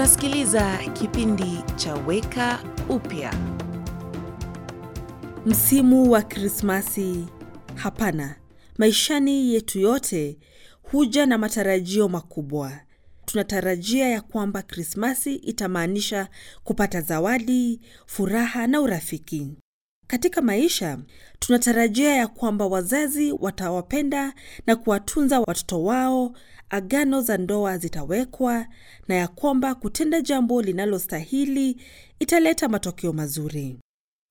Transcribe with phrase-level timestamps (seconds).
[0.00, 3.34] Unasikiliza kipindi cha Weka Upya.
[5.46, 7.26] Msimu wa Krismasi?
[7.74, 8.36] Hapana.
[8.78, 10.38] Maishani yetu yote
[10.82, 12.72] huja na matarajio makubwa.
[13.24, 16.28] Tunatarajia ya kwamba Krismasi itamaanisha
[16.64, 19.56] kupata zawadi, furaha na urafiki.
[20.10, 20.98] Katika maisha,
[21.38, 24.34] tunatarajia ya kwamba wazazi watawapenda
[24.66, 26.32] na kuwatunza watoto wao,
[26.70, 28.66] agano za ndoa zitawekwa,
[29.08, 31.76] na ya kwamba kutenda jambo linalostahili
[32.18, 33.76] italeta matokeo mazuri.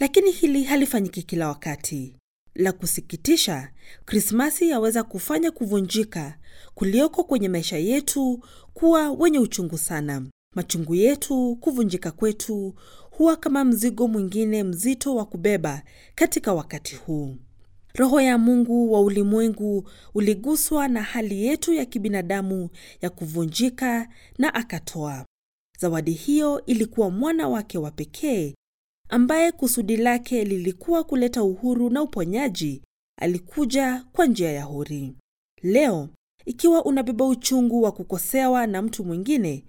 [0.00, 2.16] Lakini hili halifanyiki kila wakati.
[2.54, 3.70] La kusikitisha,
[4.04, 6.38] Krismasi yaweza kufanya kuvunjika
[6.74, 8.42] kulioko kwenye maisha yetu
[8.74, 10.26] kuwa wenye uchungu sana.
[10.56, 12.74] Machungu yetu, kuvunjika kwetu,
[13.10, 15.82] huwa kama mzigo mwingine mzito wa kubeba
[16.14, 17.36] katika wakati huu.
[17.94, 22.68] Roho ya Mungu wa ulimwengu uliguswa na hali yetu ya kibinadamu
[23.02, 25.26] ya kuvunjika na akatoa.
[25.78, 28.54] Zawadi hiyo ilikuwa mwana wake wa pekee
[29.08, 32.82] ambaye kusudi lake lilikuwa kuleta uhuru na uponyaji.
[33.20, 35.16] Alikuja kwa njia ya hori.
[35.62, 36.08] Leo,
[36.46, 39.64] ikiwa unabeba uchungu wa kukosewa na mtu mwingine,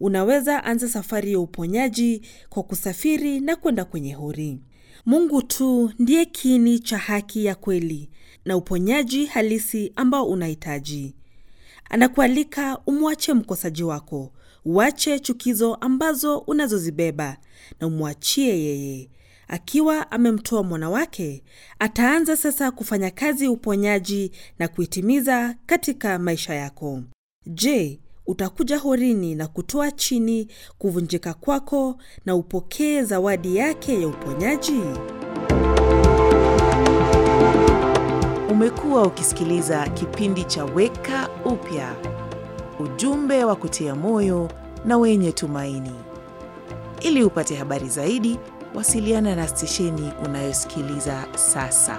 [0.00, 4.58] unaweza anza safari ya uponyaji kwa kusafiri na kwenda kwenye hori.
[5.06, 8.10] Mungu tu ndiye kiini cha haki ya kweli
[8.44, 11.14] na uponyaji halisi ambao unahitaji.
[11.90, 14.32] Anakualika umwache mkosaji wako,
[14.64, 17.36] uache chukizo ambazo unazozibeba
[17.80, 19.08] na umwachie yeye.
[19.52, 21.42] Akiwa amemtoa mwana wake,
[21.78, 27.02] ataanza sasa kufanya kazi uponyaji na kuitimiza katika maisha yako.
[27.46, 34.80] Je, utakuja horini na kutoa chini kuvunjika kwako na upokee zawadi yake ya uponyaji?
[38.50, 41.94] Umekuwa ukisikiliza kipindi cha Weka Upya,
[42.80, 44.50] ujumbe wa kutia moyo
[44.84, 45.92] na wenye tumaini.
[47.00, 48.38] Ili upate habari zaidi,
[48.74, 51.98] wasiliana na stesheni unayosikiliza sasa.